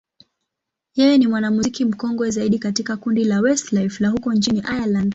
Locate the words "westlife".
3.41-4.03